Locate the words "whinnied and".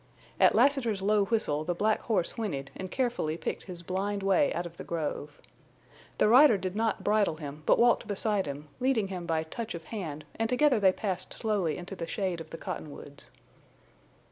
2.35-2.89